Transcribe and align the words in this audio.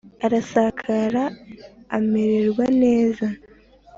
arasakara, 0.25 1.23
amererwa 1.97 2.65
neza. 2.81 3.27